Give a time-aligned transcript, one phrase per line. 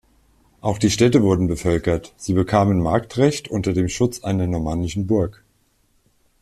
[0.61, 5.43] Auch die Städte wurden bevölkert, sie bekamen Marktrecht unter dem Schutz einer normannischen Burg.